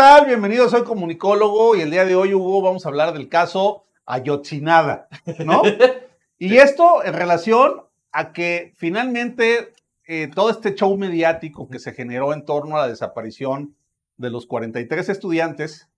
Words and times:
tal? 0.00 0.24
Bienvenidos, 0.24 0.70
soy 0.70 0.82
comunicólogo 0.82 1.76
y 1.76 1.82
el 1.82 1.90
día 1.90 2.06
de 2.06 2.14
hoy, 2.14 2.32
Hugo, 2.32 2.62
vamos 2.62 2.86
a 2.86 2.88
hablar 2.88 3.12
del 3.12 3.28
caso 3.28 3.84
Ayotzinada, 4.06 5.08
¿no? 5.44 5.60
y 6.38 6.56
esto 6.56 7.04
en 7.04 7.12
relación 7.12 7.82
a 8.10 8.32
que 8.32 8.72
finalmente 8.76 9.74
eh, 10.06 10.30
todo 10.34 10.48
este 10.48 10.74
show 10.74 10.96
mediático 10.96 11.68
que 11.68 11.78
se 11.78 11.92
generó 11.92 12.32
en 12.32 12.46
torno 12.46 12.76
a 12.76 12.80
la 12.80 12.88
desaparición 12.88 13.76
de 14.16 14.30
los 14.30 14.46
43 14.46 15.06
estudiantes, 15.10 15.90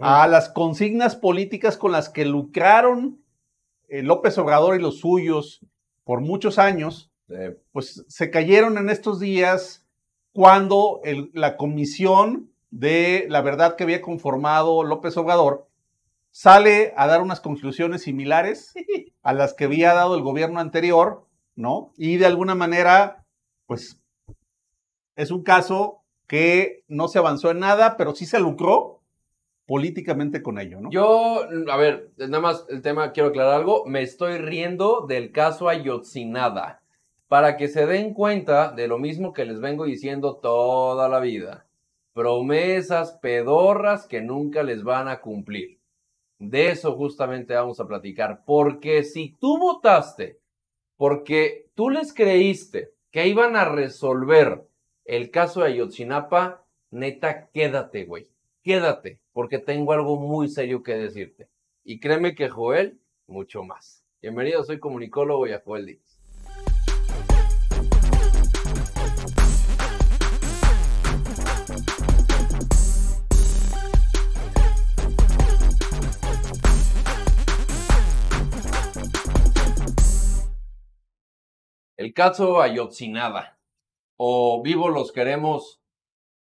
a 0.00 0.26
las 0.26 0.48
consignas 0.48 1.14
políticas 1.14 1.76
con 1.76 1.92
las 1.92 2.08
que 2.08 2.24
lucraron 2.24 3.22
eh, 3.88 4.02
López 4.02 4.38
Obrador 4.38 4.74
y 4.74 4.82
los 4.82 4.98
suyos 4.98 5.60
por 6.02 6.20
muchos 6.20 6.58
años, 6.58 7.12
pues 7.70 8.04
se 8.08 8.28
cayeron 8.32 8.76
en 8.76 8.90
estos 8.90 9.20
días 9.20 9.86
cuando 10.32 11.00
la 11.32 11.56
comisión 11.56 12.49
de 12.70 13.26
la 13.28 13.42
verdad 13.42 13.76
que 13.76 13.84
había 13.84 14.00
conformado 14.00 14.84
López 14.84 15.16
Obrador 15.16 15.68
sale 16.30 16.92
a 16.96 17.06
dar 17.06 17.22
unas 17.22 17.40
conclusiones 17.40 18.02
similares 18.02 18.74
a 19.22 19.32
las 19.32 19.54
que 19.54 19.64
había 19.64 19.94
dado 19.94 20.14
el 20.14 20.22
gobierno 20.22 20.60
anterior, 20.60 21.26
¿no? 21.56 21.92
Y 21.96 22.16
de 22.16 22.26
alguna 22.26 22.54
manera, 22.54 23.24
pues 23.66 24.00
es 25.16 25.30
un 25.30 25.42
caso 25.42 26.02
que 26.26 26.84
no 26.88 27.08
se 27.08 27.18
avanzó 27.18 27.50
en 27.50 27.58
nada, 27.58 27.96
pero 27.96 28.14
sí 28.14 28.24
se 28.24 28.38
lucró 28.38 29.00
políticamente 29.66 30.42
con 30.42 30.58
ello, 30.58 30.80
¿no? 30.80 30.90
Yo, 30.90 31.44
a 31.70 31.76
ver, 31.76 32.10
nada 32.16 32.40
más 32.40 32.66
el 32.68 32.82
tema, 32.82 33.12
quiero 33.12 33.28
aclarar 33.28 33.54
algo, 33.54 33.84
me 33.86 34.02
estoy 34.02 34.38
riendo 34.38 35.06
del 35.06 35.32
caso 35.32 35.68
Ayotzinada, 35.68 36.82
para 37.28 37.56
que 37.56 37.68
se 37.68 37.86
den 37.86 38.14
cuenta 38.14 38.72
de 38.72 38.88
lo 38.88 38.98
mismo 38.98 39.32
que 39.32 39.44
les 39.44 39.60
vengo 39.60 39.84
diciendo 39.84 40.36
toda 40.36 41.08
la 41.08 41.20
vida. 41.20 41.66
Promesas 42.12 43.12
pedorras 43.22 44.06
que 44.06 44.20
nunca 44.20 44.62
les 44.62 44.82
van 44.82 45.08
a 45.08 45.20
cumplir. 45.20 45.80
De 46.38 46.70
eso 46.70 46.96
justamente 46.96 47.54
vamos 47.54 47.80
a 47.80 47.86
platicar, 47.86 48.44
porque 48.44 49.04
si 49.04 49.36
tú 49.38 49.58
votaste, 49.58 50.40
porque 50.96 51.70
tú 51.74 51.90
les 51.90 52.12
creíste 52.12 52.92
que 53.10 53.28
iban 53.28 53.56
a 53.56 53.64
resolver 53.64 54.66
el 55.04 55.30
caso 55.30 55.60
de 55.60 55.68
Ayotzinapa, 55.68 56.64
neta, 56.90 57.48
quédate, 57.50 58.04
güey, 58.04 58.28
quédate, 58.62 59.20
porque 59.32 59.58
tengo 59.58 59.92
algo 59.92 60.16
muy 60.18 60.48
serio 60.48 60.82
que 60.82 60.94
decirte. 60.94 61.48
Y 61.84 62.00
créeme 62.00 62.34
que 62.34 62.48
Joel, 62.48 63.00
mucho 63.26 63.62
más. 63.62 64.04
Bienvenido, 64.22 64.64
soy 64.64 64.78
comunicólogo 64.78 65.46
y 65.46 65.52
a 65.52 65.62
Joel 65.64 65.86
Díaz. 65.86 66.09
El 82.00 82.14
caso 82.14 82.62
Ayotzinada. 82.62 83.58
O 84.16 84.62
vivos 84.62 84.90
los 84.90 85.12
queremos, 85.12 85.82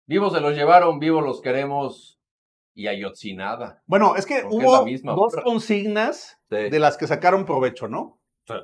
vivos 0.08 0.34
se 0.34 0.40
los 0.40 0.56
llevaron, 0.56 0.98
vivos 0.98 1.24
los 1.24 1.42
queremos 1.42 2.20
y 2.74 2.88
Ayotzinada. 2.88 3.84
Bueno, 3.86 4.16
es 4.16 4.26
que 4.26 4.44
hubo 4.50 4.84
dos 5.16 5.36
consignas 5.44 6.40
de 6.50 6.80
las 6.80 6.98
que 6.98 7.06
sacaron 7.06 7.46
provecho, 7.46 7.88
¿no? 7.88 8.18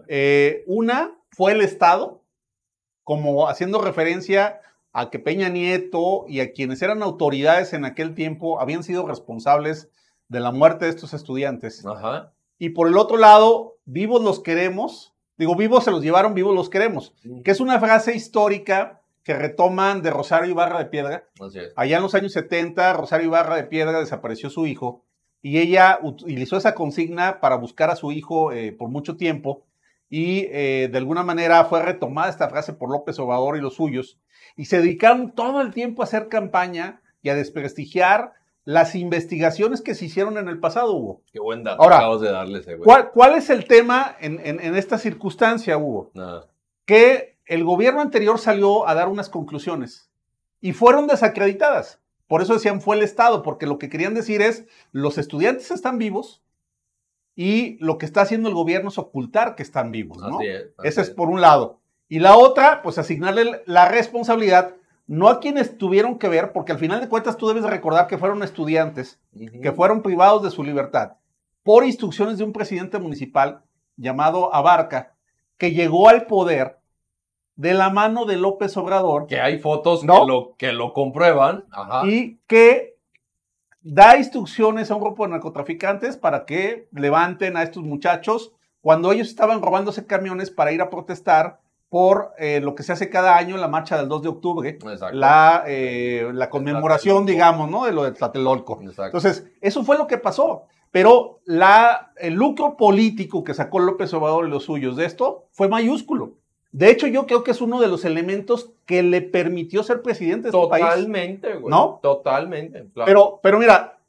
Eh, 0.07 0.63
una 0.65 1.15
fue 1.29 1.51
el 1.51 1.61
Estado, 1.61 2.23
como 3.03 3.47
haciendo 3.47 3.79
referencia 3.81 4.59
a 4.91 5.11
que 5.11 5.19
Peña 5.19 5.49
Nieto 5.49 6.25
y 6.27 6.39
a 6.39 6.53
quienes 6.53 6.81
eran 6.81 7.03
autoridades 7.03 7.73
en 7.73 7.85
aquel 7.85 8.15
tiempo 8.15 8.59
habían 8.59 8.81
sido 8.81 9.07
responsables 9.07 9.91
de 10.27 10.39
la 10.39 10.51
muerte 10.51 10.85
de 10.85 10.91
estos 10.91 11.13
estudiantes. 11.13 11.85
Ajá. 11.85 12.33
Y 12.57 12.69
por 12.69 12.87
el 12.87 12.97
otro 12.97 13.17
lado, 13.17 13.77
vivos 13.85 14.23
los 14.23 14.39
queremos, 14.39 15.13
Digo, 15.39 15.55
vivos 15.55 15.85
se 15.85 15.91
los 15.91 16.03
llevaron, 16.03 16.33
vivos 16.33 16.53
los 16.53 16.69
queremos. 16.69 17.13
Que 17.45 17.51
es 17.51 17.61
una 17.61 17.79
frase 17.79 18.13
histórica 18.13 19.01
que 19.23 19.33
retoman 19.33 20.01
de 20.01 20.11
Rosario 20.11 20.51
Ibarra 20.51 20.79
de 20.79 20.87
Piedra. 20.87 21.29
Allá 21.77 21.95
en 21.95 22.03
los 22.03 22.13
años 22.13 22.33
70, 22.33 22.91
Rosario 22.91 23.27
Ibarra 23.27 23.55
de 23.55 23.63
Piedra 23.63 24.01
desapareció 24.01 24.49
su 24.49 24.67
hijo 24.67 25.05
y 25.41 25.59
ella 25.59 25.97
utilizó 26.01 26.57
esa 26.57 26.75
consigna 26.75 27.39
para 27.39 27.55
buscar 27.55 27.89
a 27.89 27.95
su 27.95 28.11
hijo 28.11 28.51
eh, 28.51 28.73
por 28.73 28.89
mucho 28.89 29.15
tiempo 29.15 29.65
y 30.09 30.47
eh, 30.49 30.89
de 30.91 30.97
alguna 30.97 31.23
manera 31.23 31.63
fue 31.63 31.81
retomada 31.81 32.29
esta 32.29 32.49
frase 32.49 32.73
por 32.73 32.91
López 32.91 33.17
Obrador 33.19 33.55
y 33.55 33.61
los 33.61 33.75
suyos 33.75 34.19
y 34.57 34.65
se 34.65 34.81
dedicaron 34.81 35.33
todo 35.33 35.61
el 35.61 35.73
tiempo 35.73 36.01
a 36.01 36.05
hacer 36.05 36.27
campaña 36.27 37.01
y 37.21 37.29
a 37.29 37.35
desprestigiar 37.35 38.33
las 38.69 38.93
investigaciones 38.93 39.81
que 39.81 39.95
se 39.95 40.05
hicieron 40.05 40.37
en 40.37 40.47
el 40.47 40.59
pasado, 40.59 40.93
Hugo. 40.93 41.23
Qué 41.33 41.39
buen 41.39 41.63
dato 41.63 41.81
Ahora, 41.81 41.97
acabas 41.97 42.21
de 42.21 42.29
darle 42.29 42.59
ese 42.59 42.75
güey. 42.75 42.87
¿cuál, 43.15 43.33
es 43.33 43.49
el 43.49 43.65
tema 43.65 44.15
en, 44.19 44.37
esta 44.75 44.99
circunstancia, 44.99 45.75
Hugo? 45.75 46.11
Que 46.85 47.39
el 47.47 47.63
gobierno 47.63 47.99
anterior 47.99 48.37
salió 48.37 48.87
a 48.87 48.93
dar 48.93 49.07
unas 49.07 49.27
conclusiones 49.27 50.11
y 50.61 50.73
fueron 50.73 51.07
desacreditadas. 51.07 51.99
Por 52.27 52.43
eso 52.43 52.53
decían 52.53 52.79
fue 52.79 52.95
el 52.95 53.01
Estado, 53.01 53.41
porque 53.41 53.65
lo 53.65 53.79
que 53.79 53.89
querían 53.89 54.13
decir 54.13 54.39
es 54.43 54.67
los 54.91 55.17
estudiantes 55.17 55.71
están 55.71 55.97
vivos 55.97 56.43
y 57.35 57.83
lo 57.83 57.97
que 57.97 58.05
está 58.05 58.21
haciendo 58.21 58.49
el 58.49 58.55
gobierno 58.55 58.89
es 58.89 58.99
ocultar 58.99 59.55
que 59.55 59.63
están 59.63 59.89
vivos, 59.89 60.19
¿no? 60.19 60.37
Ese 60.83 61.01
es 61.01 61.09
por 61.09 61.29
un 61.29 61.41
lado. 61.41 61.79
Y 62.07 62.19
la 62.19 62.37
otra, 62.37 62.83
pues 62.83 62.99
asignarle 62.99 63.63
la 63.65 63.89
responsabilidad 63.89 64.75
no 65.09 65.27
a 65.27 65.39
quienes 65.39 65.75
tuvieron 65.79 66.19
que 66.19 66.29
ver, 66.29 66.51
porque 66.51 66.71
al 66.71 66.77
final 66.77 67.01
de 67.01 67.09
cuentas 67.09 67.35
tú 67.35 67.47
debes 67.47 67.63
recordar 67.63 68.05
que 68.05 68.19
fueron 68.19 68.43
estudiantes, 68.43 69.19
que 69.33 69.71
fueron 69.71 70.03
privados 70.03 70.43
de 70.43 70.51
su 70.51 70.63
libertad, 70.63 71.13
por 71.63 71.83
instrucciones 71.83 72.37
de 72.37 72.43
un 72.43 72.53
presidente 72.53 72.99
municipal 72.99 73.63
llamado 73.97 74.53
Abarca, 74.53 75.15
que 75.57 75.71
llegó 75.71 76.09
al 76.09 76.27
poder 76.27 76.77
de 77.55 77.73
la 77.73 77.89
mano 77.89 78.25
de 78.25 78.37
López 78.37 78.77
Obrador. 78.77 79.25
Que 79.25 79.41
hay 79.41 79.57
fotos 79.57 80.01
que, 80.01 80.05
lo, 80.05 80.53
que 80.57 80.73
lo 80.73 80.93
comprueban. 80.93 81.65
Y 82.05 82.35
que 82.45 82.95
da 83.81 84.15
instrucciones 84.15 84.91
a 84.91 84.95
un 84.95 85.01
grupo 85.01 85.25
de 85.25 85.31
narcotraficantes 85.31 86.17
para 86.17 86.45
que 86.45 86.87
levanten 86.91 87.57
a 87.57 87.63
estos 87.63 87.81
muchachos 87.81 88.53
cuando 88.79 89.11
ellos 89.11 89.29
estaban 89.29 89.63
robándose 89.63 90.05
camiones 90.05 90.51
para 90.51 90.71
ir 90.71 90.83
a 90.83 90.91
protestar 90.91 91.61
por 91.89 92.33
eh, 92.37 92.61
lo 92.61 92.75
que 92.75 92.83
se 92.83 92.93
hace 92.93 93.09
cada 93.09 93.35
año 93.35 93.55
en 93.55 93.61
la 93.61 93.67
marcha 93.67 93.97
del 93.97 94.07
2 94.07 94.21
de 94.21 94.29
octubre, 94.29 94.79
la, 95.11 95.63
eh, 95.67 96.29
la 96.33 96.49
conmemoración, 96.49 97.25
digamos, 97.25 97.69
¿no? 97.69 97.85
De 97.85 97.91
lo 97.91 98.03
de 98.03 98.11
Tlatelolco. 98.11 98.79
Entonces, 98.81 99.47
eso 99.59 99.83
fue 99.83 99.97
lo 99.97 100.05
que 100.05 100.19
pasó. 100.19 100.65
Pero 100.91 101.39
la, 101.45 102.13
el 102.17 102.33
lucro 102.33 102.75
político 102.77 103.43
que 103.43 103.53
sacó 103.53 103.79
López 103.79 104.13
Obrador 104.13 104.47
y 104.47 104.51
los 104.51 104.63
suyos 104.63 104.95
de 104.95 105.05
esto 105.05 105.47
fue 105.51 105.67
mayúsculo. 105.67 106.33
De 106.71 106.91
hecho, 106.91 107.07
yo 107.07 107.25
creo 107.25 107.43
que 107.43 107.51
es 107.51 107.61
uno 107.61 107.79
de 107.79 107.87
los 107.87 108.05
elementos 108.05 108.71
que 108.85 109.01
le 109.01 109.21
permitió 109.21 109.81
ser 109.81 110.01
presidente 110.03 110.43
de 110.43 110.49
este 110.49 110.59
Totalmente, 110.59 111.55
güey. 111.55 111.69
¿No? 111.71 111.99
Totalmente. 112.01 112.87
Pero, 113.05 113.39
pero 113.41 113.59
mira, 113.59 113.99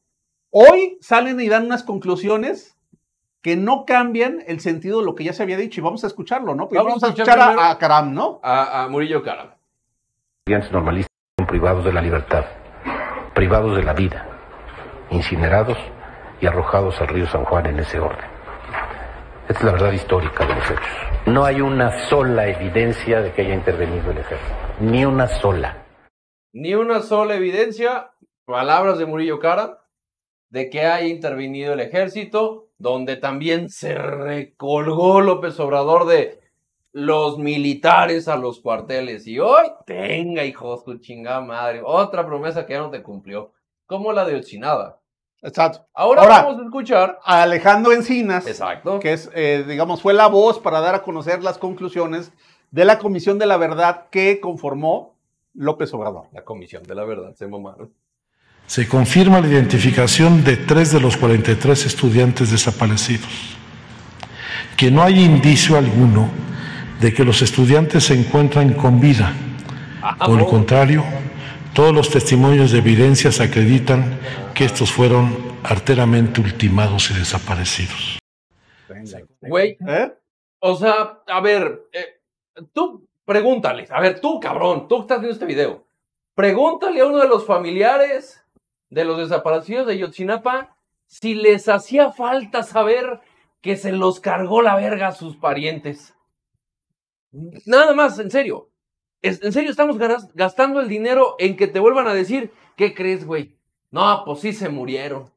hoy 0.50 0.98
salen 1.00 1.40
y 1.40 1.48
dan 1.48 1.66
unas 1.66 1.82
conclusiones 1.82 2.76
que 3.42 3.56
no 3.56 3.84
cambian 3.86 4.42
el 4.46 4.60
sentido 4.60 5.00
de 5.00 5.06
lo 5.06 5.14
que 5.14 5.24
ya 5.24 5.32
se 5.32 5.42
había 5.42 5.56
dicho 5.56 5.80
y 5.80 5.84
vamos 5.84 6.04
a 6.04 6.06
escucharlo, 6.06 6.54
¿no? 6.54 6.68
vamos, 6.70 7.02
a 7.02 7.08
escuchar 7.08 7.38
a, 7.40 7.78
Karam, 7.78 8.12
¿no? 8.12 8.40
A, 8.42 8.86
Murillo 8.90 9.22
Karam. 9.22 9.50
Estudiantes 10.40 10.72
normalistas 10.72 11.10
son 11.38 11.46
privados 11.46 11.84
de 11.84 11.92
la 11.92 12.02
libertad, 12.02 12.44
privados 13.34 13.76
de 13.76 13.82
la 13.82 13.94
vida, 13.94 14.26
incinerados 15.10 15.78
y 16.40 16.46
arrojados 16.46 17.00
al 17.00 17.08
río 17.08 17.26
San 17.26 17.44
Juan 17.44 17.66
en 17.66 17.78
ese 17.78 17.98
orden. 17.98 18.28
Esta 19.48 19.58
es 19.58 19.64
la 19.64 19.72
verdad 19.72 19.92
histórica 19.92 20.46
de 20.46 20.54
los 20.54 20.70
hechos. 20.70 20.86
No 21.26 21.44
hay 21.44 21.60
una 21.60 22.08
sola 22.08 22.46
evidencia 22.46 23.20
de 23.20 23.32
que 23.32 23.42
haya 23.42 23.54
intervenido 23.54 24.10
el 24.10 24.18
ejército, 24.18 24.54
ni 24.80 25.04
una 25.04 25.26
sola. 25.26 25.84
Ni 26.52 26.74
una 26.74 27.00
sola 27.00 27.34
evidencia, 27.34 28.12
palabras 28.44 28.98
de 28.98 29.06
Murillo 29.06 29.38
Karam, 29.38 29.76
de 30.50 30.68
que 30.68 30.82
haya 30.82 31.06
intervenido 31.06 31.74
el 31.74 31.80
ejército, 31.80 32.69
donde 32.80 33.16
también 33.16 33.68
se 33.68 33.94
recolgó 33.94 35.20
López 35.20 35.60
Obrador 35.60 36.06
de 36.06 36.40
los 36.92 37.38
militares 37.38 38.26
a 38.26 38.36
los 38.36 38.60
cuarteles. 38.60 39.26
Y 39.26 39.38
hoy, 39.38 39.66
tenga, 39.86 40.44
hijos, 40.44 40.82
tu 40.82 40.96
chingada 40.96 41.42
madre, 41.42 41.82
otra 41.84 42.26
promesa 42.26 42.64
que 42.64 42.72
ya 42.72 42.80
no 42.80 42.90
te 42.90 43.02
cumplió, 43.02 43.52
como 43.86 44.12
la 44.14 44.24
de 44.24 44.36
Ochinada. 44.36 44.98
Exacto. 45.42 45.86
Ahora, 45.92 46.26
vamos 46.26 46.58
a 46.58 46.64
escuchar 46.64 47.18
a 47.22 47.42
Alejandro 47.42 47.92
Encinas, 47.92 48.46
Exacto. 48.46 48.98
que 48.98 49.12
es, 49.12 49.30
eh, 49.34 49.64
digamos, 49.68 50.00
fue 50.00 50.14
la 50.14 50.26
voz 50.28 50.58
para 50.58 50.80
dar 50.80 50.94
a 50.94 51.02
conocer 51.02 51.42
las 51.42 51.58
conclusiones 51.58 52.32
de 52.70 52.86
la 52.86 52.98
Comisión 52.98 53.38
de 53.38 53.46
la 53.46 53.58
Verdad 53.58 54.08
que 54.10 54.40
conformó 54.40 55.16
López 55.52 55.92
Obrador. 55.92 56.28
La 56.32 56.44
Comisión 56.44 56.82
de 56.84 56.94
la 56.94 57.04
Verdad, 57.04 57.34
se 57.34 57.46
mamaron 57.46 57.92
se 58.70 58.86
confirma 58.86 59.40
la 59.40 59.48
identificación 59.48 60.44
de 60.44 60.56
tres 60.56 60.92
de 60.92 61.00
los 61.00 61.16
43 61.16 61.86
estudiantes 61.86 62.52
desaparecidos, 62.52 63.56
que 64.76 64.92
no 64.92 65.02
hay 65.02 65.24
indicio 65.24 65.76
alguno 65.76 66.30
de 67.00 67.12
que 67.12 67.24
los 67.24 67.42
estudiantes 67.42 68.04
se 68.04 68.14
encuentran 68.14 68.74
con 68.74 69.00
vida. 69.00 69.34
Por 70.24 70.38
el 70.38 70.46
contrario, 70.46 71.04
Todos 71.74 71.92
los 71.92 72.10
testimonios 72.10 72.70
de 72.70 72.78
evidencias 72.78 73.40
acreditan 73.40 74.20
que 74.54 74.64
estos 74.64 74.92
fueron 74.92 75.36
arteramente 75.64 76.40
ultimados 76.40 77.10
y 77.10 77.14
desaparecidos. 77.14 78.18
Güey, 79.40 79.78
¿Eh? 79.86 80.12
o 80.60 80.76
sea, 80.76 81.22
a 81.26 81.40
ver, 81.40 81.88
eh, 81.92 82.20
tú 82.72 83.08
pregúntale, 83.24 83.88
a 83.90 84.00
ver, 84.00 84.20
tú 84.20 84.38
cabrón, 84.38 84.86
tú 84.86 84.96
que 84.96 85.02
estás 85.02 85.20
viendo 85.20 85.32
este 85.32 85.46
video, 85.46 85.86
pregúntale 86.34 87.00
a 87.00 87.06
uno 87.06 87.18
de 87.18 87.28
los 87.28 87.44
familiares 87.44 88.39
de 88.90 89.04
los 89.04 89.18
desaparecidos 89.18 89.86
de 89.86 89.98
Yotzinapa 89.98 90.76
si 91.06 91.34
les 91.34 91.68
hacía 91.68 92.12
falta 92.12 92.62
saber 92.62 93.20
que 93.60 93.76
se 93.76 93.92
los 93.92 94.20
cargó 94.20 94.62
la 94.62 94.76
verga 94.76 95.08
a 95.08 95.12
sus 95.12 95.36
parientes. 95.36 96.14
Nada 97.66 97.94
más, 97.94 98.18
en 98.18 98.30
serio. 98.30 98.68
En 99.22 99.52
serio, 99.52 99.70
estamos 99.70 99.98
gastando 100.34 100.80
el 100.80 100.88
dinero 100.88 101.36
en 101.38 101.56
que 101.56 101.66
te 101.66 101.78
vuelvan 101.78 102.08
a 102.08 102.14
decir, 102.14 102.52
¿qué 102.76 102.94
crees, 102.94 103.26
güey? 103.26 103.54
No, 103.90 104.22
pues 104.24 104.40
sí 104.40 104.52
se 104.52 104.68
murieron. 104.70 105.30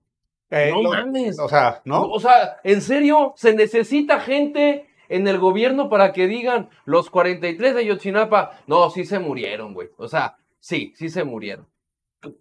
Eh, 0.50 0.70
No 0.72 0.82
lo- 0.84 0.90
mames. 0.92 1.38
O 1.40 1.50
sea, 1.50 1.82
¿no? 1.84 2.04
O 2.04 2.20
sea, 2.20 2.58
en 2.64 2.82
serio, 2.82 3.34
se 3.36 3.54
necesita 3.54 4.20
gente 4.22 4.88
en 5.10 5.28
el 5.28 5.38
gobierno 5.38 5.90
para 5.90 6.14
que 6.14 6.28
digan 6.28 6.70
los 6.86 7.10
43 7.10 7.76
de 7.76 7.86
Yotzinapa, 7.86 8.62
no, 8.68 8.90
sí 8.90 9.04
se 9.06 9.20
murieron, 9.20 9.74
güey. 9.74 9.90
O 9.98 10.08
sea, 10.08 10.38
sí, 10.60 10.94
sí 10.96 11.10
se 11.10 11.24
murieron. 11.26 11.68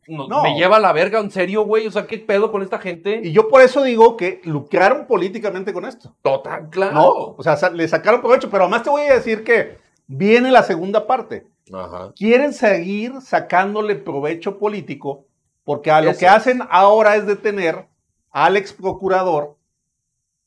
No, 0.08 0.29
No. 0.29 0.43
Me 0.43 0.55
lleva 0.56 0.76
a 0.76 0.81
la 0.81 0.93
verga, 0.93 1.19
en 1.20 1.31
serio, 1.31 1.64
güey. 1.64 1.87
O 1.87 1.90
sea, 1.90 2.06
¿qué 2.06 2.19
pedo 2.19 2.50
con 2.52 2.62
esta 2.62 2.79
gente? 2.79 3.20
Y 3.25 3.32
yo 3.32 3.49
por 3.49 3.62
eso 3.62 3.82
digo 3.82 4.17
que 4.17 4.40
lucraron 4.44 5.06
políticamente 5.06 5.73
con 5.73 5.84
esto. 5.84 6.14
Total, 6.23 6.69
claro. 6.70 6.94
¿No? 6.94 7.08
O 7.37 7.43
sea, 7.43 7.56
le 7.70 7.87
sacaron 7.88 8.20
provecho, 8.20 8.50
pero 8.50 8.64
además 8.64 8.82
te 8.82 8.90
voy 8.90 9.02
a 9.02 9.14
decir 9.14 9.44
que 9.44 9.79
viene 10.06 10.50
la 10.50 10.62
segunda 10.62 11.06
parte. 11.06 11.46
Ajá. 11.73 12.12
Quieren 12.17 12.52
seguir 12.52 13.20
sacándole 13.20 13.94
provecho 13.96 14.58
político 14.58 15.25
porque 15.64 15.90
a 15.90 16.00
lo 16.00 16.11
Eso. 16.11 16.20
que 16.20 16.29
hacen 16.29 16.61
ahora 16.70 17.17
es 17.17 17.26
detener 17.26 17.87
al 18.31 18.56
ex 18.56 18.73
procurador 18.73 19.56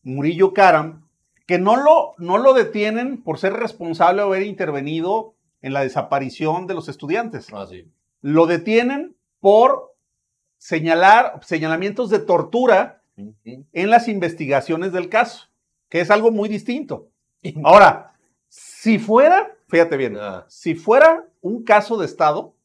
Murillo 0.03 0.53
Karam, 0.53 1.07
que 1.47 1.57
no 1.57 1.75
lo, 1.77 2.13
no 2.17 2.37
lo 2.37 2.53
detienen 2.53 3.23
por 3.23 3.39
ser 3.39 3.53
responsable 3.53 4.21
de 4.21 4.27
haber 4.27 4.43
intervenido 4.43 5.33
en 5.61 5.73
la 5.73 5.81
desaparición 5.81 6.67
de 6.67 6.73
los 6.75 6.89
estudiantes. 6.89 7.47
Ah, 7.53 7.65
sí. 7.67 7.87
Lo 8.21 8.45
detienen 8.45 9.14
por 9.45 9.93
señalar 10.57 11.39
señalamientos 11.43 12.09
de 12.09 12.17
tortura 12.17 13.03
en 13.45 13.89
las 13.91 14.07
investigaciones 14.07 14.91
del 14.91 15.07
caso, 15.07 15.49
que 15.87 16.01
es 16.01 16.09
algo 16.09 16.31
muy 16.31 16.49
distinto. 16.49 17.09
Ahora, 17.63 18.15
si 18.49 18.97
fuera, 18.97 19.55
fíjate 19.67 19.97
bien, 19.97 20.17
Ah, 20.19 20.45
si 20.47 20.73
fuera 20.73 21.27
un 21.41 21.63
caso 21.63 21.95
de 21.95 22.07
Estado, 22.07 22.55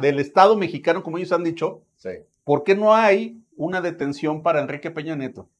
del 0.00 0.20
Estado 0.20 0.56
mexicano, 0.56 1.02
como 1.02 1.18
ellos 1.18 1.32
han 1.32 1.44
dicho, 1.44 1.82
Sí. 1.98 2.08
¿por 2.44 2.64
qué 2.64 2.74
no 2.74 2.94
hay 2.94 3.38
una 3.54 3.82
detención 3.82 4.42
para 4.42 4.60
Enrique 4.62 4.90
Peña 4.90 5.14
Nieto? 5.14 5.50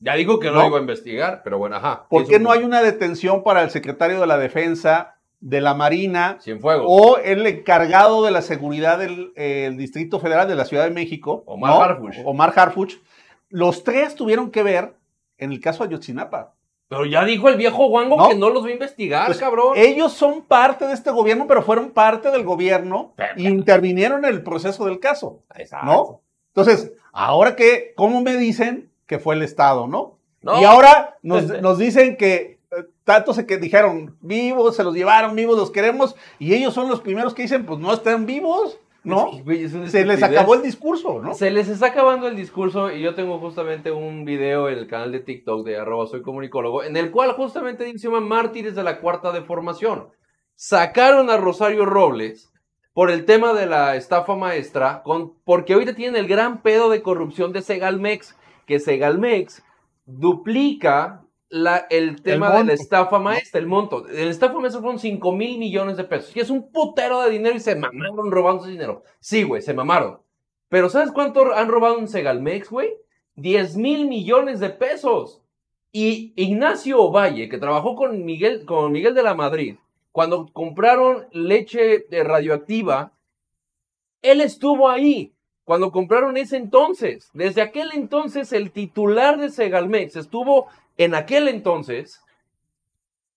Ya 0.00 0.16
digo 0.16 0.40
que 0.40 0.48
no, 0.48 0.54
¿No? 0.54 0.66
iba 0.66 0.78
a 0.78 0.80
investigar, 0.80 1.42
pero 1.44 1.58
bueno, 1.58 1.76
ajá. 1.76 2.08
¿Por 2.10 2.26
qué 2.26 2.40
no 2.40 2.50
hay 2.50 2.64
una 2.64 2.82
detención 2.82 3.44
para 3.44 3.62
el 3.62 3.70
secretario 3.70 4.20
de 4.20 4.26
la 4.26 4.38
Defensa, 4.38 5.15
de 5.40 5.60
la 5.60 5.74
Marina 5.74 6.38
Cienfuegos. 6.40 6.86
o 6.88 7.18
el 7.18 7.46
encargado 7.46 8.24
de 8.24 8.30
la 8.30 8.42
seguridad 8.42 8.98
del 8.98 9.32
eh, 9.36 9.66
el 9.66 9.76
Distrito 9.76 10.18
Federal 10.18 10.48
de 10.48 10.54
la 10.54 10.64
Ciudad 10.64 10.84
de 10.84 10.90
México? 10.90 11.42
Omar 11.46 11.70
¿no? 11.70 11.82
Harfuch. 11.82 12.14
Omar 12.24 12.52
Harfuch. 12.56 12.94
Los 13.48 13.84
tres 13.84 14.14
tuvieron 14.14 14.50
que 14.50 14.62
ver 14.62 14.94
en 15.38 15.52
el 15.52 15.60
caso 15.60 15.84
Ayotzinapa. 15.84 16.54
Pero 16.88 17.04
ya 17.04 17.24
dijo 17.24 17.48
el 17.48 17.56
viejo 17.56 17.86
Wango 17.86 18.16
¿No? 18.16 18.28
que 18.28 18.36
no 18.36 18.48
los 18.48 18.64
va 18.64 18.68
a 18.68 18.72
investigar, 18.72 19.26
Pues, 19.26 19.38
cabrón. 19.38 19.74
Ellos 19.76 20.12
son 20.12 20.42
parte 20.42 20.86
de 20.86 20.94
este 20.94 21.10
gobierno, 21.10 21.46
pero 21.48 21.62
fueron 21.62 21.90
parte 21.90 22.30
del 22.30 22.44
gobierno 22.44 23.12
Pero- 23.16 23.34
e 23.36 23.42
intervinieron 23.42 24.24
en 24.24 24.30
el 24.32 24.42
proceso 24.42 24.84
del 24.86 25.00
caso, 25.00 25.42
Exacto. 25.56 25.86
¿no? 25.86 26.20
Entonces, 26.54 26.92
ahora 27.12 27.56
que, 27.56 27.92
¿cómo 27.96 28.22
me 28.22 28.36
dicen 28.36 28.90
que 29.06 29.18
fue 29.18 29.34
el 29.34 29.42
Estado, 29.42 29.88
no? 29.88 30.18
No. 30.42 30.60
Y 30.60 30.64
ahora 30.64 31.16
nos, 31.22 31.44
Pues, 31.44 31.60
nos 31.60 31.76
dicen 31.78 32.16
que 32.16 32.55
tanto 33.04 33.32
se 33.32 33.46
que 33.46 33.58
dijeron 33.58 34.16
vivos, 34.20 34.76
se 34.76 34.84
los 34.84 34.94
llevaron 34.94 35.34
vivos, 35.36 35.56
los 35.56 35.70
queremos, 35.70 36.16
y 36.38 36.54
ellos 36.54 36.74
son 36.74 36.88
los 36.88 37.00
primeros 37.00 37.34
que 37.34 37.42
dicen, 37.42 37.64
pues 37.64 37.78
no 37.78 37.92
están 37.92 38.26
vivos, 38.26 38.78
¿no? 39.04 39.30
Se 39.86 40.04
les 40.04 40.22
acabó 40.22 40.54
el 40.54 40.62
discurso, 40.62 41.20
¿no? 41.22 41.34
Se 41.34 41.50
les 41.50 41.68
está 41.68 41.86
acabando 41.86 42.26
el 42.26 42.34
discurso 42.34 42.90
y 42.90 43.00
yo 43.00 43.14
tengo 43.14 43.38
justamente 43.38 43.92
un 43.92 44.24
video 44.24 44.68
en 44.68 44.78
el 44.78 44.88
canal 44.88 45.12
de 45.12 45.20
TikTok 45.20 45.64
de 45.64 45.76
arroba 45.76 46.06
soy 46.06 46.22
comunicólogo 46.22 46.82
en 46.82 46.96
el 46.96 47.12
cual 47.12 47.32
justamente 47.32 47.90
llama 47.96 48.20
Mártires 48.20 48.74
de 48.74 48.82
la 48.82 49.00
Cuarta 49.00 49.30
Deformación. 49.30 50.08
Sacaron 50.56 51.30
a 51.30 51.36
Rosario 51.36 51.84
Robles 51.84 52.52
por 52.94 53.10
el 53.10 53.26
tema 53.26 53.52
de 53.52 53.66
la 53.66 53.94
estafa 53.94 54.34
maestra, 54.36 55.02
con, 55.04 55.34
porque 55.44 55.74
ahorita 55.74 55.94
tienen 55.94 56.16
el 56.16 56.26
gran 56.26 56.62
pedo 56.62 56.88
de 56.88 57.02
corrupción 57.02 57.52
de 57.52 57.62
Segalmex, 57.62 58.34
que 58.66 58.80
Segalmex 58.80 59.62
duplica 60.06 61.25
la, 61.48 61.86
el 61.90 62.22
tema 62.22 62.56
de 62.56 62.64
la 62.64 62.72
estafa 62.72 63.18
maestra, 63.18 63.60
el 63.60 63.66
monto. 63.66 64.06
El 64.08 64.28
estafa 64.28 64.58
maestra 64.58 64.80
fueron 64.80 64.98
5 64.98 65.32
mil 65.32 65.58
millones 65.58 65.96
de 65.96 66.04
pesos, 66.04 66.36
y 66.36 66.40
es 66.40 66.50
un 66.50 66.70
putero 66.70 67.22
de 67.22 67.30
dinero 67.30 67.54
y 67.54 67.60
se 67.60 67.76
mamaron 67.76 68.30
robando 68.30 68.64
ese 68.64 68.72
dinero. 68.72 69.02
Sí, 69.20 69.42
güey, 69.42 69.62
se 69.62 69.74
mamaron. 69.74 70.20
Pero 70.68 70.88
¿sabes 70.88 71.12
cuánto 71.12 71.52
han 71.54 71.68
robado 71.68 71.98
en 71.98 72.08
Segalmex, 72.08 72.70
güey? 72.70 72.90
10 73.36 73.76
mil 73.76 74.08
millones 74.08 74.60
de 74.60 74.70
pesos. 74.70 75.42
Y 75.92 76.32
Ignacio 76.36 77.00
Ovalle, 77.00 77.48
que 77.48 77.58
trabajó 77.58 77.94
con 77.94 78.24
Miguel, 78.24 78.64
con 78.66 78.92
Miguel 78.92 79.14
de 79.14 79.22
la 79.22 79.34
Madrid, 79.34 79.76
cuando 80.12 80.48
compraron 80.52 81.26
leche 81.30 82.06
eh, 82.10 82.24
radioactiva, 82.24 83.12
él 84.22 84.40
estuvo 84.40 84.88
ahí. 84.88 85.32
Cuando 85.64 85.90
compraron 85.90 86.36
ese 86.36 86.56
entonces, 86.56 87.28
desde 87.34 87.60
aquel 87.60 87.90
entonces 87.92 88.52
el 88.52 88.70
titular 88.70 89.36
de 89.38 89.50
Segalmex 89.50 90.16
estuvo 90.16 90.68
en 90.96 91.14
aquel 91.14 91.48
entonces 91.48 92.22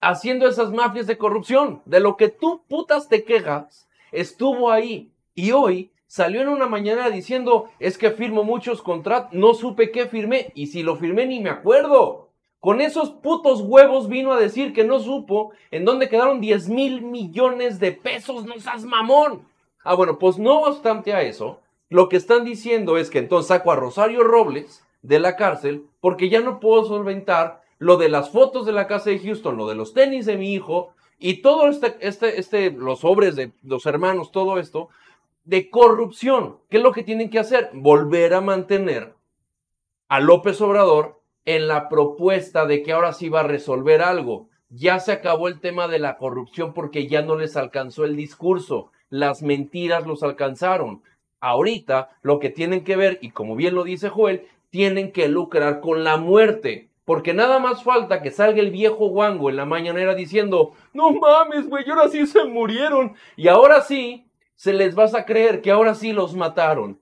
haciendo 0.02 0.48
esas 0.48 0.72
mafias 0.72 1.08
de 1.08 1.18
corrupción. 1.18 1.82
De 1.86 2.00
lo 2.00 2.18
que 2.18 2.30
tú 2.30 2.64
putas 2.68 3.10
te 3.10 3.24
quejas, 3.24 3.90
estuvo 4.12 4.72
ahí. 4.72 5.12
Y 5.36 5.52
hoy 5.52 5.92
salió 6.08 6.42
en 6.42 6.50
una 6.50 6.68
mañana 6.68 7.10
diciendo, 7.10 7.70
es 7.80 7.98
que 7.98 8.12
firmo 8.12 8.44
muchos 8.44 8.82
contratos, 8.82 9.34
no 9.34 9.54
supe 9.54 9.92
qué 9.92 10.08
firmé, 10.08 10.52
y 10.56 10.68
si 10.68 10.84
lo 10.84 10.96
firmé 10.96 11.26
ni 11.28 11.40
me 11.40 11.50
acuerdo. 11.50 12.30
Con 12.60 12.82
esos 12.82 13.12
putos 13.12 13.62
huevos 13.62 14.10
vino 14.10 14.34
a 14.34 14.40
decir 14.40 14.74
que 14.74 14.84
no 14.84 15.00
supo 15.00 15.54
en 15.72 15.86
dónde 15.86 16.10
quedaron 16.10 16.42
10 16.42 16.68
mil 16.70 17.02
millones 17.02 17.80
de 17.80 17.94
pesos, 17.94 18.46
no 18.46 18.60
seas 18.60 18.84
mamón. 18.84 19.48
Ah, 19.84 19.96
bueno, 19.96 20.20
pues 20.20 20.38
no 20.38 20.64
obstante 20.64 21.14
a 21.14 21.22
eso, 21.22 21.62
lo 21.88 22.10
que 22.10 22.18
están 22.18 22.44
diciendo 22.44 22.98
es 22.98 23.10
que 23.10 23.20
entonces 23.20 23.48
saco 23.48 23.72
a 23.72 23.78
Rosario 23.78 24.24
Robles 24.24 24.84
de 25.02 25.20
la 25.20 25.36
cárcel 25.36 25.86
porque 26.02 26.30
ya 26.30 26.42
no 26.42 26.60
puedo 26.60 26.86
solventar 26.86 27.62
lo 27.78 27.98
de 27.98 28.10
las 28.10 28.30
fotos 28.32 28.66
de 28.66 28.74
la 28.74 28.88
casa 28.88 29.10
de 29.10 29.20
Houston, 29.20 29.58
lo 29.58 29.68
de 29.68 29.76
los 29.76 29.94
tenis 29.94 30.26
de 30.26 30.38
mi 30.38 30.54
hijo 30.54 30.94
y 31.18 31.42
todo 31.42 31.68
este, 31.68 31.98
este, 32.02 32.40
este, 32.40 32.72
los 32.72 33.00
sobres 33.00 33.36
de 33.36 33.52
los 33.64 33.86
hermanos, 33.86 34.32
todo 34.32 34.58
esto, 34.58 34.90
de 35.44 35.70
corrupción. 35.70 36.58
¿Qué 36.70 36.78
es 36.78 36.84
lo 36.84 36.92
que 36.92 37.04
tienen 37.04 37.30
que 37.30 37.40
hacer? 37.40 37.70
Volver 37.74 38.34
a 38.34 38.42
mantener 38.42 39.16
a 40.08 40.20
López 40.20 40.62
Obrador 40.62 41.20
en 41.46 41.68
la 41.68 41.90
propuesta 41.90 42.66
de 42.66 42.84
que 42.84 42.92
ahora 42.92 43.14
sí 43.14 43.30
va 43.30 43.42
a 43.42 43.48
resolver 43.48 44.02
algo. 44.02 44.50
Ya 44.70 45.00
se 45.00 45.12
acabó 45.12 45.48
el 45.48 45.60
tema 45.60 45.88
de 45.88 46.00
la 46.00 46.18
corrupción 46.18 46.74
porque 46.74 47.08
ya 47.08 47.22
no 47.22 47.36
les 47.36 47.58
alcanzó 47.58 48.06
el 48.06 48.16
discurso. 48.16 48.92
Las 49.10 49.42
mentiras 49.42 50.06
los 50.06 50.22
alcanzaron. 50.24 51.02
Ahorita 51.40 52.10
lo 52.22 52.40
que 52.40 52.50
tienen 52.50 52.84
que 52.84 52.96
ver, 52.96 53.18
y 53.22 53.32
como 53.32 53.56
bien 53.56 53.74
lo 53.74 53.84
dice 53.84 54.10
Joel, 54.10 54.48
tienen 54.70 55.12
que 55.12 55.28
lucrar 55.28 55.80
con 55.80 56.04
la 56.04 56.18
muerte. 56.18 56.90
Porque 57.06 57.34
nada 57.34 57.58
más 57.58 57.84
falta 57.84 58.22
que 58.22 58.30
salga 58.30 58.60
el 58.60 58.70
viejo 58.70 59.08
guango 59.08 59.50
en 59.50 59.56
la 59.56 59.66
mañanera 59.66 60.14
diciendo, 60.14 60.74
no 60.94 61.12
mames, 61.12 61.68
güey, 61.68 61.90
ahora 61.90 62.08
sí 62.08 62.28
se 62.28 62.44
murieron. 62.44 63.16
Y 63.36 63.48
ahora 63.48 63.82
sí, 63.82 64.28
se 64.56 64.74
les 64.74 64.94
vas 64.94 65.16
a 65.16 65.26
creer 65.26 65.62
que 65.62 65.72
ahora 65.72 65.96
sí 65.96 66.14
los 66.14 66.36
mataron. 66.36 67.00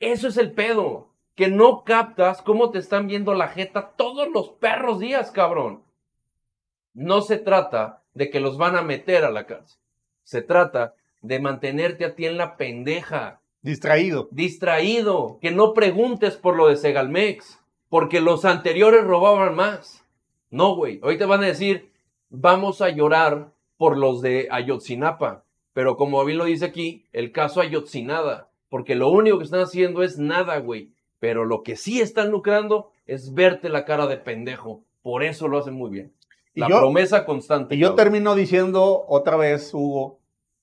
Eso 0.00 0.26
es 0.26 0.38
el 0.38 0.52
pedo. 0.52 1.10
Que 1.36 1.48
no 1.48 1.84
captas 1.84 2.42
cómo 2.42 2.70
te 2.70 2.78
están 2.78 3.06
viendo 3.06 3.34
la 3.34 3.48
jeta 3.48 3.92
todos 3.96 4.28
los 4.28 4.48
perros 4.48 4.98
días, 4.98 5.30
cabrón. 5.30 5.84
No 6.94 7.20
se 7.20 7.38
trata 7.38 8.02
de 8.14 8.28
que 8.28 8.40
los 8.40 8.58
van 8.58 8.74
a 8.74 8.82
meter 8.82 9.24
a 9.24 9.30
la 9.30 9.46
cárcel. 9.46 9.78
Se 10.24 10.42
trata 10.42 10.94
de 11.20 11.38
mantenerte 11.38 12.06
a 12.06 12.14
ti 12.16 12.26
en 12.26 12.38
la 12.38 12.56
pendeja, 12.56 13.41
Distraído. 13.62 14.28
distraído, 14.32 15.38
que 15.40 15.50
no 15.50 15.72
preguntes 15.72 16.36
por 16.36 16.56
lo 16.56 16.68
de 16.68 16.76
Segalmex, 16.76 17.58
porque 17.88 18.20
los 18.20 18.44
anteriores 18.44 19.04
robaban 19.04 19.54
más. 19.54 20.04
No, 20.50 20.74
güey. 20.74 20.98
Ahorita 21.02 21.26
van 21.26 21.42
a 21.44 21.46
decir, 21.46 21.90
vamos 22.28 22.80
a 22.82 22.88
llorar 22.90 23.52
por 23.76 23.96
los 23.96 24.20
de 24.20 24.48
Ayotzinapa. 24.50 25.44
Pero 25.72 25.96
como 25.96 26.24
bien 26.24 26.38
lo 26.38 26.44
dice 26.44 26.64
aquí, 26.66 27.06
el 27.12 27.32
caso 27.32 27.60
Ayotzinada. 27.60 28.48
Porque 28.68 28.94
lo 28.94 29.08
único 29.10 29.38
que 29.38 29.44
están 29.44 29.60
haciendo 29.60 30.02
es 30.02 30.18
nada, 30.18 30.58
güey. 30.58 30.90
Pero 31.20 31.44
lo 31.44 31.62
que 31.62 31.76
sí 31.76 32.00
están 32.00 32.30
lucrando 32.30 32.90
es 33.06 33.32
verte 33.34 33.68
la 33.68 33.84
cara 33.84 34.06
de 34.06 34.16
pendejo. 34.16 34.82
Por 35.02 35.22
eso 35.22 35.48
lo 35.48 35.58
hacen 35.58 35.74
muy 35.74 35.90
bien. 35.90 36.12
Y 36.54 36.60
La 36.60 36.68
yo- 36.68 36.78
promesa 36.78 37.24
constante. 37.24 37.74
Y 37.74 37.78
yo 37.78 37.88
cabrón. 37.90 38.04
termino 38.04 38.34
diciendo 38.34 39.04
otra 39.08 39.36
vez, 39.36 39.72
Hugo, 39.72 40.18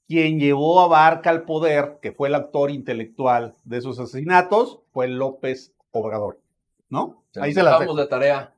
quien 0.10 0.40
llevó 0.40 0.82
a 0.82 0.88
Barca 0.88 1.30
al 1.30 1.44
poder, 1.44 2.00
que 2.02 2.12
fue 2.12 2.30
el 2.30 2.36
actor 2.36 2.72
intelectual 2.72 3.54
de 3.64 3.78
esos 3.78 4.00
asesinatos, 4.00 4.80
fue 4.92 5.08
López 5.08 5.76
Obrador. 5.92 6.40
¿No? 6.90 7.24
Ahí 7.40 7.54
se 7.54 7.62
las 7.62 7.78
dejamos 7.78 7.96
de 7.96 8.08
tarea. 8.08 8.56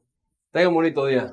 Tenga 0.51 0.70
un 0.70 0.75
bonito 0.75 1.05
día. 1.05 1.29